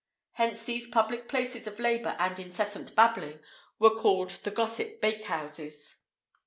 Hence 0.31 0.63
these 0.65 0.87
public 0.87 1.29
places 1.29 1.67
of 1.67 1.79
labour 1.79 2.15
and 2.17 2.39
incessant 2.39 2.95
babbling 2.95 3.39
were 3.77 3.93
called 3.95 4.31
the 4.43 4.49
"gossip 4.49 4.99
bakehouses." 4.99 5.97